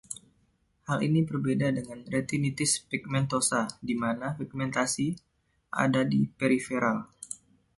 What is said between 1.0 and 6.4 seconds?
ini berbeda dengan retinitis pigmentosa di mana pigmentasi ada di